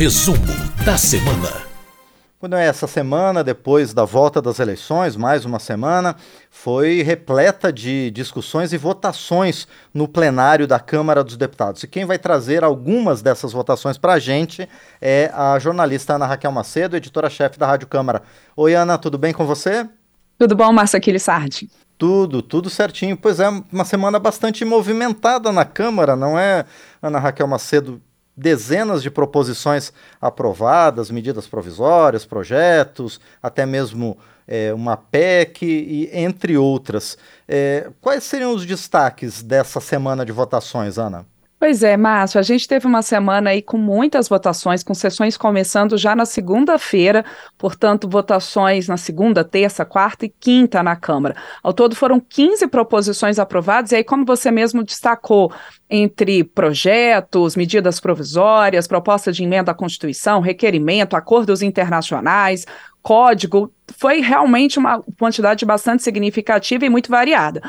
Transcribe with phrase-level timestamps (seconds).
[0.00, 0.38] Resumo
[0.82, 1.66] da semana.
[2.38, 6.16] Quando é essa semana, depois da volta das eleições, mais uma semana,
[6.50, 11.82] foi repleta de discussões e votações no plenário da Câmara dos Deputados.
[11.82, 14.66] E quem vai trazer algumas dessas votações para a gente
[15.02, 18.22] é a jornalista Ana Raquel Macedo, editora-chefe da Rádio Câmara.
[18.56, 19.86] Oi, Ana, tudo bem com você?
[20.38, 21.68] Tudo bom, Márcio Aquiles Sardi?
[21.98, 23.18] Tudo, tudo certinho.
[23.18, 26.64] Pois é, uma semana bastante movimentada na Câmara, não é,
[27.02, 28.00] Ana Raquel Macedo?
[28.36, 34.16] Dezenas de proposições aprovadas, medidas provisórias, projetos, até mesmo
[34.46, 37.16] é, uma PEC, e entre outras.
[37.46, 41.26] É, quais seriam os destaques dessa semana de votações, Ana?
[41.60, 45.98] Pois é, Márcio, a gente teve uma semana aí com muitas votações, com sessões começando
[45.98, 47.22] já na segunda-feira,
[47.58, 51.36] portanto, votações na segunda, terça, quarta e quinta na Câmara.
[51.62, 55.52] Ao todo foram 15 proposições aprovadas, e aí, como você mesmo destacou,
[55.90, 62.64] entre projetos, medidas provisórias, proposta de emenda à Constituição, requerimento, acordos internacionais,
[63.02, 67.60] código, foi realmente uma quantidade bastante significativa e muito variada.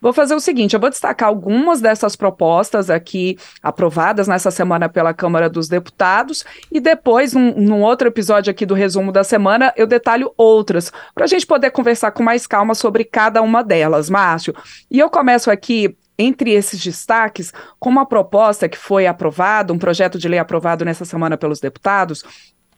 [0.00, 5.12] Vou fazer o seguinte: eu vou destacar algumas dessas propostas aqui aprovadas nessa semana pela
[5.12, 9.86] Câmara dos Deputados e depois, num, num outro episódio aqui do resumo da semana, eu
[9.86, 14.54] detalho outras, para a gente poder conversar com mais calma sobre cada uma delas, Márcio.
[14.90, 20.18] E eu começo aqui entre esses destaques, com uma proposta que foi aprovada, um projeto
[20.18, 22.24] de lei aprovado nessa semana pelos deputados,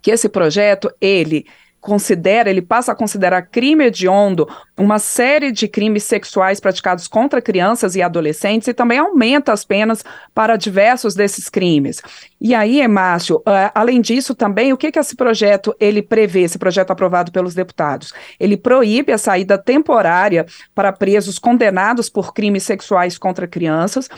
[0.03, 1.47] que esse projeto, ele
[1.81, 4.47] considera, ele passa a considerar crime hediondo
[4.81, 10.03] uma série de crimes sexuais praticados contra crianças e adolescentes e também aumenta as penas
[10.35, 12.01] para diversos desses crimes.
[12.41, 16.59] E aí, Márcio, uh, além disso também, o que que esse projeto ele prevê, esse
[16.59, 18.15] projeto aprovado pelos deputados?
[18.39, 24.09] Ele proíbe a saída temporária para presos condenados por crimes sexuais contra crianças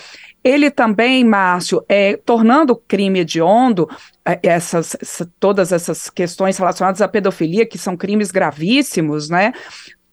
[0.45, 3.89] ele também, Márcio, é, tornando crime hediondo
[4.25, 4.97] é, essas,
[5.39, 9.53] todas essas questões relacionadas à pedofilia, que são crimes gravíssimos, né?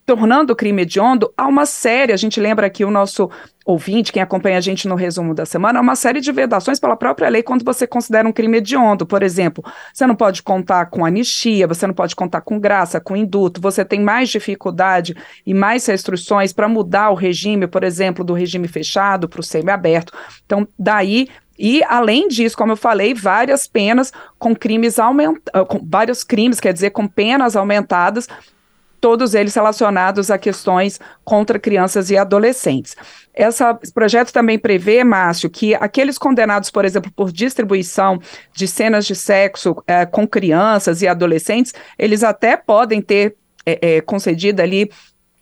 [0.09, 3.29] Tornando o crime hediondo a uma série, a gente lembra aqui o nosso
[3.63, 7.29] ouvinte, quem acompanha a gente no resumo da semana, uma série de vedações pela própria
[7.29, 9.05] lei quando você considera um crime hediondo.
[9.05, 13.15] Por exemplo, você não pode contar com anistia, você não pode contar com graça, com
[13.15, 15.15] induto, você tem mais dificuldade
[15.45, 20.11] e mais restrições para mudar o regime, por exemplo, do regime fechado para o semiaberto.
[20.43, 21.27] Então, daí
[21.59, 26.91] e, além disso, como eu falei, várias penas com crimes aumentados, vários crimes, quer dizer,
[26.91, 28.27] com penas aumentadas
[28.99, 32.95] todos eles relacionados a questões contra crianças e adolescentes.
[33.33, 38.19] Esse projeto também prevê, Márcio, que aqueles condenados, por exemplo, por distribuição
[38.53, 44.01] de cenas de sexo é, com crianças e adolescentes, eles até podem ter é, é,
[44.01, 44.89] concedido ali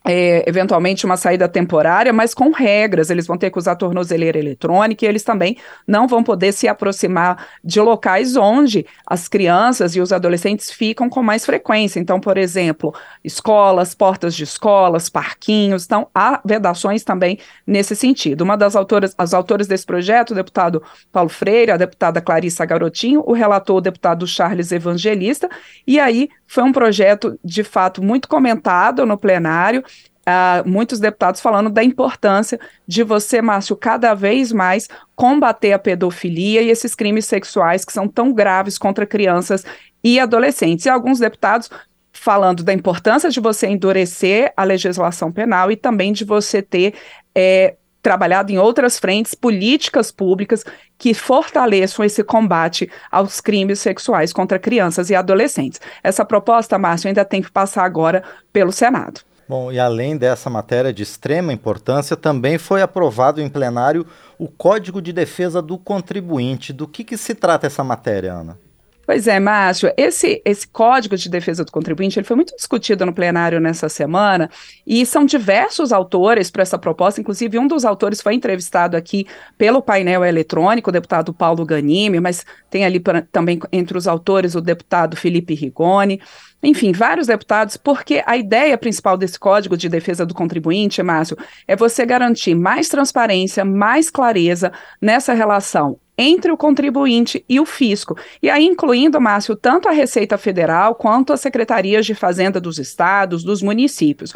[0.07, 3.09] é, eventualmente uma saída temporária, mas com regras.
[3.09, 7.45] Eles vão ter que usar tornozeleira eletrônica e eles também não vão poder se aproximar
[7.61, 11.99] de locais onde as crianças e os adolescentes ficam com mais frequência.
[11.99, 15.83] Então, por exemplo, escolas, portas de escolas, parquinhos.
[15.85, 18.41] Então, há vedações também nesse sentido.
[18.41, 20.81] Uma das autoras, as autores desse projeto, o deputado
[21.11, 25.49] Paulo Freire, a deputada Clarissa Garotinho, o relator, o deputado Charles Evangelista,
[25.85, 29.83] e aí foi um projeto, de fato, muito comentado no plenário,
[30.27, 36.61] uh, muitos deputados falando da importância de você, Márcio, cada vez mais combater a pedofilia
[36.61, 39.65] e esses crimes sexuais que são tão graves contra crianças
[40.03, 40.85] e adolescentes.
[40.85, 41.69] E alguns deputados
[42.13, 46.95] falando da importância de você endurecer a legislação penal e também de você ter
[47.35, 50.63] é, trabalhado em outras frentes, políticas públicas
[50.97, 55.79] que fortaleçam esse combate aos crimes sexuais contra crianças e adolescentes.
[56.03, 59.21] Essa proposta, Márcio, ainda tem que passar agora pelo Senado.
[59.47, 64.05] Bom, e além dessa matéria de extrema importância, também foi aprovado em plenário
[64.37, 66.73] o Código de Defesa do Contribuinte.
[66.73, 68.59] Do que, que se trata essa matéria, Ana?
[69.07, 73.13] Pois é, Márcio, esse, esse Código de Defesa do Contribuinte ele foi muito discutido no
[73.13, 74.49] plenário nessa semana
[74.85, 79.25] e são diversos autores para essa proposta, inclusive um dos autores foi entrevistado aqui
[79.57, 84.55] pelo painel eletrônico, o deputado Paulo Ganimi, mas tem ali pra, também entre os autores
[84.55, 86.19] o deputado Felipe Rigoni,
[86.61, 91.77] enfim, vários deputados, porque a ideia principal desse Código de Defesa do Contribuinte, Márcio, é
[91.77, 94.69] você garantir mais transparência, mais clareza
[95.01, 98.17] nessa relação entre o contribuinte e o fisco.
[98.41, 103.43] E aí, incluindo, Márcio, tanto a Receita Federal quanto as secretarias de Fazenda dos estados,
[103.43, 104.33] dos municípios.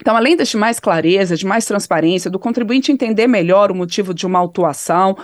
[0.00, 4.26] Então, além de mais clareza, de mais transparência, do contribuinte entender melhor o motivo de
[4.26, 5.16] uma autuação,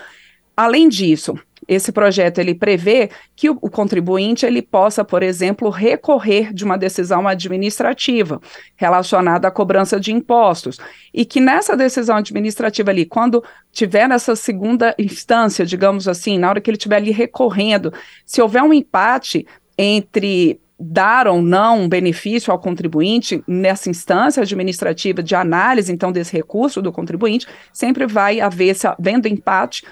[0.56, 6.64] além disso, esse projeto ele prevê que o, contribuinte ele possa, por exemplo, recorrer de
[6.64, 8.40] uma decisão administrativa
[8.76, 10.78] relacionada à cobrança de impostos.
[11.12, 16.60] E que nessa decisão administrativa ali, quando tiver nessa segunda instância, digamos assim, na hora
[16.60, 17.92] que ele estiver ali recorrendo,
[18.24, 19.46] se houver um empate
[19.76, 26.32] entre dar ou não um benefício ao contribuinte nessa instância administrativa de análise, então, desse
[26.32, 29.84] recurso do contribuinte, sempre vai haver, se havendo empate,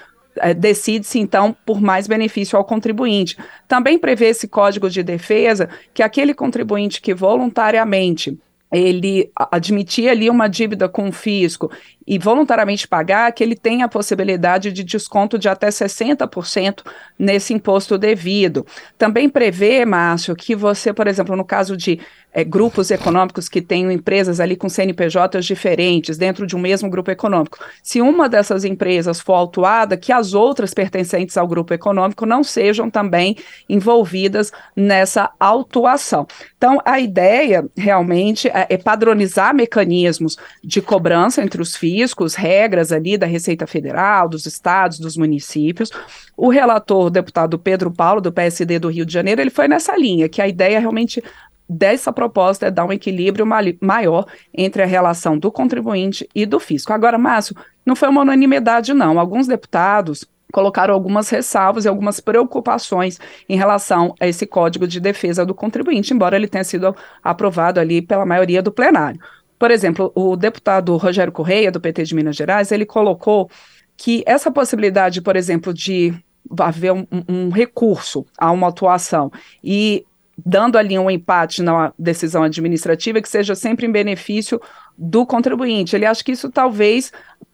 [0.57, 3.37] decide-se, então, por mais benefício ao contribuinte.
[3.67, 8.37] Também prevê esse código de defesa que aquele contribuinte que voluntariamente
[8.71, 11.71] ele admitir ali uma dívida com o fisco
[12.05, 16.81] e voluntariamente pagar, que ele tem a possibilidade de desconto de até 60%
[17.17, 18.65] nesse imposto devido.
[18.97, 21.99] Também prevê, Márcio, que você, por exemplo, no caso de
[22.33, 27.11] é, grupos econômicos que tenham empresas ali com CNPJs diferentes dentro de um mesmo grupo
[27.11, 27.59] econômico.
[27.81, 32.89] Se uma dessas empresas for autuada, que as outras pertencentes ao grupo econômico não sejam
[32.89, 33.37] também
[33.69, 36.25] envolvidas nessa autuação.
[36.57, 43.17] Então, a ideia realmente é, é padronizar mecanismos de cobrança entre os fiscos, regras ali
[43.17, 45.91] da Receita Federal, dos estados, dos municípios.
[46.35, 49.95] O relator, o deputado Pedro Paulo, do PSD do Rio de Janeiro, ele foi nessa
[49.95, 51.23] linha, que a ideia realmente
[51.69, 53.45] dessa proposta é dar um equilíbrio
[53.79, 56.91] maior entre a relação do contribuinte e do fisco.
[56.91, 57.55] Agora, Márcio,
[57.85, 59.19] não foi uma unanimidade, não.
[59.19, 65.45] Alguns deputados colocaram algumas ressalvas e algumas preocupações em relação a esse Código de Defesa
[65.45, 69.19] do Contribuinte, embora ele tenha sido aprovado ali pela maioria do plenário.
[69.57, 73.49] Por exemplo, o deputado Rogério Correia, do PT de Minas Gerais, ele colocou
[73.95, 76.13] que essa possibilidade, por exemplo, de
[76.59, 79.31] haver um, um recurso a uma atuação
[79.63, 80.05] e
[80.37, 84.59] dando ali um empate na decisão administrativa que seja sempre em benefício
[84.97, 85.95] do contribuinte.
[85.95, 87.11] Ele acha que isso talvez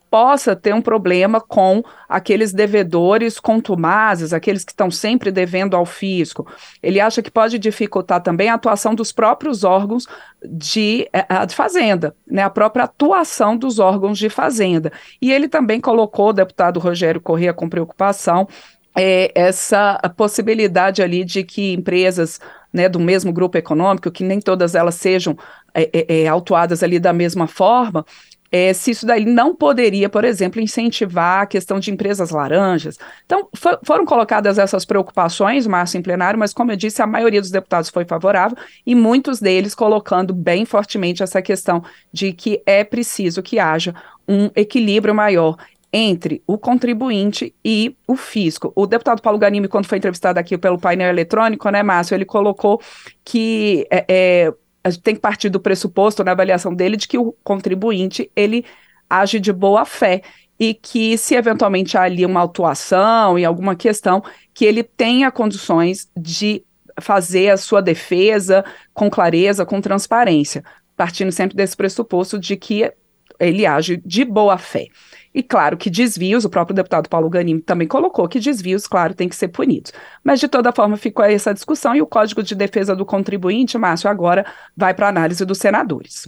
[0.10, 6.48] possa ter um problema com aqueles devedores contumazes, aqueles que estão sempre devendo ao fisco.
[6.82, 10.06] Ele acha que pode dificultar também a atuação dos próprios órgãos
[10.44, 14.92] de, eh, de fazenda, né, a própria atuação dos órgãos de fazenda.
[15.22, 18.48] E ele também colocou o deputado Rogério Corrêa com preocupação
[18.96, 22.40] é, essa possibilidade ali de que empresas
[22.72, 25.38] né, do mesmo grupo econômico, que nem todas elas sejam
[25.74, 28.06] é, é, autuadas ali da mesma forma,
[28.51, 32.98] é, se isso daí não poderia, por exemplo, incentivar a questão de empresas laranjas.
[33.25, 37.42] Então, for, foram colocadas essas preocupações, Márcio, em plenário, mas, como eu disse, a maioria
[37.42, 42.84] dos deputados foi favorável e muitos deles colocando bem fortemente essa questão de que é
[42.84, 43.94] preciso que haja
[44.28, 45.57] um equilíbrio maior
[45.92, 48.72] entre o contribuinte e o fisco.
[48.75, 52.80] O deputado Paulo Ganimi, quando foi entrevistado aqui pelo painel eletrônico, né, Márcio, ele colocou
[53.25, 54.54] que é, é,
[54.84, 58.66] a gente tem que partir do pressuposto, na avaliação dele, de que o contribuinte, ele
[59.10, 60.22] age de boa fé
[60.60, 64.22] e que se eventualmente há ali uma autuação e alguma questão,
[64.54, 66.64] que ele tenha condições de
[67.00, 70.64] fazer a sua defesa com clareza, com transparência,
[70.98, 72.92] partindo sempre desse pressuposto de que
[73.40, 74.88] ele age de boa fé.
[75.34, 79.30] E claro que desvios, o próprio deputado Paulo Ganim também colocou que desvios, claro, têm
[79.30, 79.94] que ser punidos.
[80.24, 84.10] Mas de toda forma ficou essa discussão e o Código de Defesa do Contribuinte, Márcio,
[84.10, 84.46] agora
[84.76, 86.28] vai para análise dos senadores.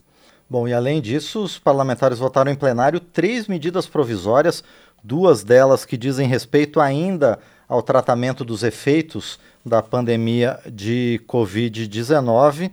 [0.50, 4.63] Bom, e além disso, os parlamentares votaram em plenário três medidas provisórias,
[5.04, 12.69] duas delas que dizem respeito ainda ao tratamento dos efeitos da pandemia de Covid-19.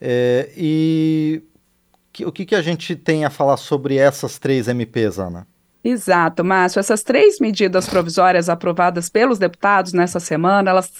[0.00, 1.42] É, e
[2.12, 5.46] que, o que, que a gente tem a falar sobre essas três MPs, Ana?
[5.88, 6.80] Exato, Márcio.
[6.80, 10.92] Essas três medidas provisórias aprovadas pelos deputados nessa semana, elas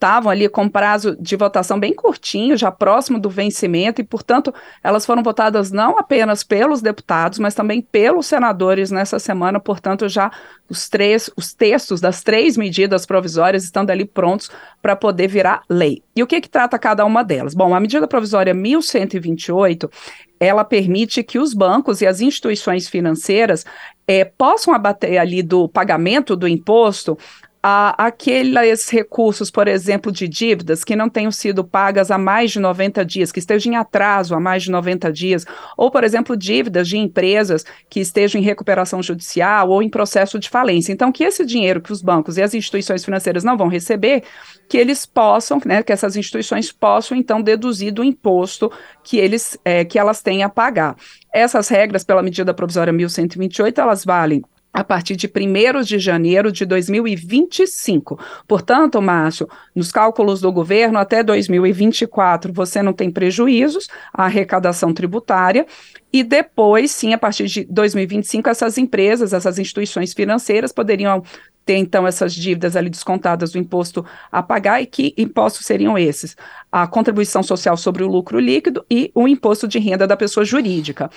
[0.00, 4.52] estavam ali com prazo de votação bem curtinho, já próximo do vencimento, e, portanto,
[4.82, 10.30] elas foram votadas não apenas pelos deputados, mas também pelos senadores nessa semana, portanto, já
[10.70, 16.02] os três, os textos das três medidas provisórias estão ali prontos para poder virar lei.
[16.16, 17.54] E o que, que trata cada uma delas?
[17.54, 19.90] Bom, a medida provisória 1128,
[20.38, 23.66] ela permite que os bancos e as instituições financeiras
[24.08, 27.18] é, possam abater ali do pagamento do imposto
[27.62, 32.58] a, aqueles recursos, por exemplo, de dívidas que não tenham sido pagas há mais de
[32.58, 35.44] 90 dias, que estejam em atraso há mais de 90 dias,
[35.76, 40.48] ou, por exemplo, dívidas de empresas que estejam em recuperação judicial ou em processo de
[40.48, 40.92] falência.
[40.92, 44.22] Então, que esse dinheiro que os bancos e as instituições financeiras não vão receber,
[44.66, 48.72] que eles possam, né, que essas instituições possam, então, deduzir do imposto
[49.04, 50.96] que, eles, é, que elas têm a pagar.
[51.32, 56.64] Essas regras, pela medida provisória 1128, elas valem a partir de 1 de janeiro de
[56.64, 58.18] 2025.
[58.46, 65.66] Portanto, Márcio, nos cálculos do governo, até 2024 você não tem prejuízos à arrecadação tributária,
[66.12, 71.22] e depois, sim, a partir de 2025, essas empresas, essas instituições financeiras poderiam
[71.64, 76.36] ter então essas dívidas ali descontadas do imposto a pagar e que impostos seriam esses?
[76.72, 81.08] A contribuição social sobre o lucro líquido e o imposto de renda da pessoa jurídica.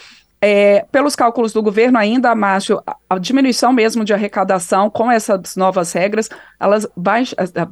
[0.46, 5.94] É, pelos cálculos do governo, ainda, Márcio, a, diminuição mesmo de arrecadação com essas novas
[5.94, 6.28] regras,
[6.60, 7.24] elas vai,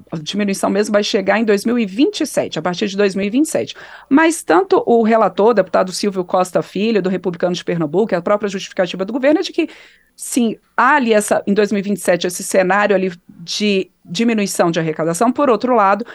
[0.10, 3.76] a, diminuição mesmo vai chegar em 2027, a partir de 2027.
[4.08, 9.04] Mas tanto o relator, deputado Silvio Costa Filho, do Republicano de Pernambuco, a própria justificativa
[9.04, 9.68] do governo é de que,
[10.16, 15.76] sim, há ali essa, em 2027 esse cenário ali de diminuição de arrecadação, por outro
[15.76, 16.06] lado,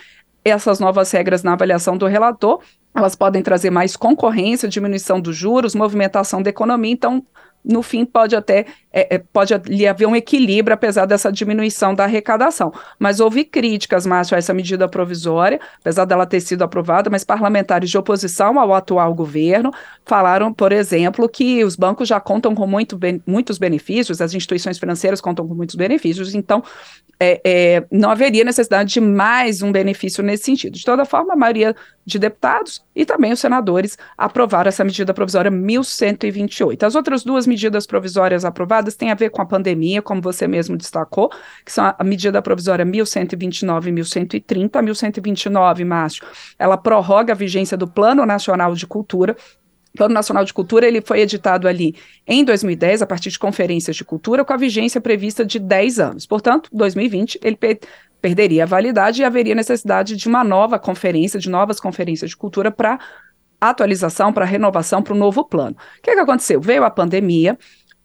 [0.43, 2.63] essas novas regras na avaliação do relator
[2.97, 7.25] elas podem trazer mais concorrência, diminuição dos juros, movimentação da economia, então
[7.67, 12.73] no fim pode até é, é, pode haver um equilíbrio apesar dessa diminuição da arrecadação.
[12.99, 17.91] Mas houve críticas, Márcio, a essa medida provisória, apesar dela ter sido aprovada, mas parlamentares
[17.91, 19.73] de oposição ao atual governo
[20.05, 25.21] falaram, por exemplo, que os bancos já contam com muito, muitos benefícios, as instituições financeiras
[25.21, 26.62] contam com muitos benefícios, então
[27.19, 30.75] é, é, não haveria necessidade de mais um benefício nesse sentido.
[30.75, 35.51] De toda forma, a maioria de deputados e também os senadores aprovaram essa medida provisória
[35.51, 36.85] 1128.
[36.85, 40.77] As outras duas medidas provisórias aprovadas têm a ver com a pandemia, como você mesmo
[40.77, 41.31] destacou,
[41.65, 44.79] que são a medida provisória 1129 e 1130.
[44.79, 46.25] A 1129, Márcio,
[46.59, 49.37] ela prorroga a vigência do Plano Nacional de Cultura,
[49.97, 54.05] Plano Nacional de Cultura ele foi editado ali em 2010, a partir de conferências de
[54.05, 56.26] cultura, com a vigência prevista de 10 anos.
[56.26, 57.81] Portanto, 2020 ele pe
[58.21, 62.71] perderia a validade e haveria necessidade de uma nova conferência, de novas conferências de cultura
[62.73, 62.99] para
[63.61, 65.76] atualização, para renovação, para o novo plano.
[65.99, 66.61] O que, que aconteceu?
[66.61, 67.59] Veio a pandemia,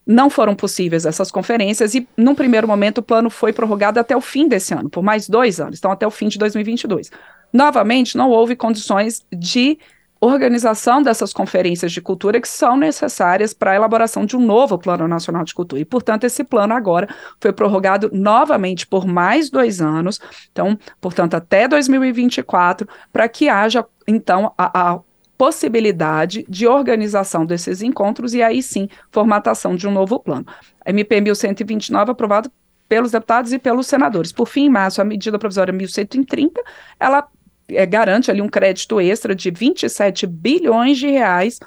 [0.05, 4.21] não foram possíveis essas conferências e, num primeiro momento, o plano foi prorrogado até o
[4.21, 7.11] fim desse ano, por mais dois anos, então até o fim de 2022.
[7.53, 9.77] Novamente, não houve condições de
[10.21, 15.07] organização dessas conferências de cultura que são necessárias para a elaboração de um novo Plano
[15.07, 15.81] Nacional de Cultura.
[15.81, 17.09] E, portanto, esse plano agora
[17.39, 20.19] foi prorrogado novamente por mais dois anos,
[20.51, 24.99] então, portanto, até 2024, para que haja, então, a, a
[25.35, 30.45] possibilidade de organização desses encontros e aí sim formatação de um novo plano.
[30.85, 32.51] MP 1129 aprovado
[32.87, 34.31] pelos deputados e pelos senadores.
[34.31, 36.61] Por fim, em março, a medida provisória 1130,
[36.99, 37.27] ela
[37.71, 41.59] é, garante ali um crédito extra de 27 bilhões de reais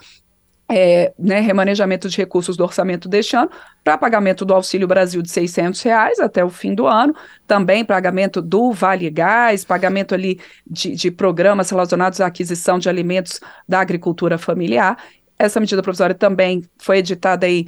[0.68, 3.50] é, né, remanejamento de recursos do orçamento deste ano,
[3.82, 7.14] para pagamento do Auxílio Brasil de 600 reais até o fim do ano,
[7.46, 13.40] também pagamento do Vale Gás, pagamento ali de, de programas relacionados à aquisição de alimentos
[13.68, 14.96] da agricultura familiar.
[15.38, 17.66] Essa medida provisória também foi editada aí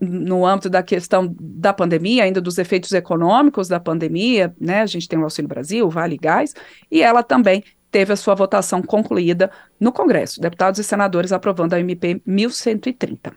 [0.00, 4.82] no âmbito da questão da pandemia, ainda dos efeitos econômicos da pandemia, né?
[4.82, 6.54] A gente tem o Auxílio Brasil, Vale Gás,
[6.90, 11.80] e ela também teve a sua votação concluída no Congresso, deputados e senadores aprovando a
[11.80, 13.32] MP 1130.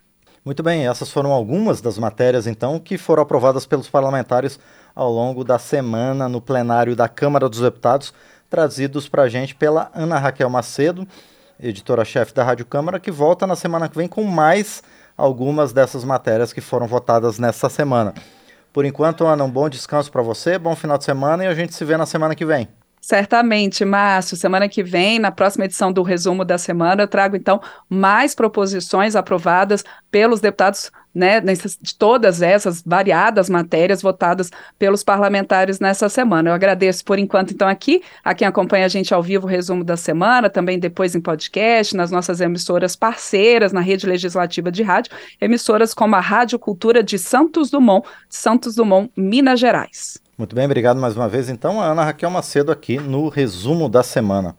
[0.45, 4.59] Muito bem, essas foram algumas das matérias, então, que foram aprovadas pelos parlamentares
[4.93, 8.13] ao longo da semana no plenário da Câmara dos Deputados,
[8.47, 11.07] trazidos para a gente pela Ana Raquel Macedo,
[11.59, 14.83] editora-chefe da Rádio Câmara, que volta na semana que vem com mais
[15.17, 18.13] algumas dessas matérias que foram votadas nessa semana.
[18.73, 21.73] Por enquanto, Ana, um bom descanso para você, bom final de semana e a gente
[21.73, 22.67] se vê na semana que vem.
[23.05, 24.35] Certamente, Márcio.
[24.35, 29.15] Semana que vem, na próxima edição do resumo da semana, eu trago então mais proposições
[29.15, 36.49] aprovadas pelos deputados, né, nessas, de todas essas variadas matérias votadas pelos parlamentares nessa semana.
[36.49, 39.83] Eu agradeço por enquanto, então, aqui, a quem acompanha a gente ao vivo, o resumo
[39.83, 45.11] da semana, também depois em podcast, nas nossas emissoras parceiras, na rede legislativa de rádio,
[45.39, 50.24] emissoras como a Rádio Cultura de Santos Dumont, Santos Dumont, Minas Gerais.
[50.37, 51.47] Muito bem, obrigado mais uma vez.
[51.47, 54.57] Então, a Ana Raquel Macedo aqui no resumo da semana.